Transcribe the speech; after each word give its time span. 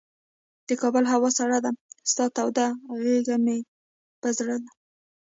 د 0.67 0.69
کابل 0.81 1.03
هوا 1.13 1.29
سړه 1.39 1.57
ده، 1.65 1.71
ستا 2.11 2.25
توده 2.35 2.67
غیږ 3.03 3.27
مه 3.45 3.57
په 4.21 4.29
زړه 4.37 4.55
ده 4.63 4.71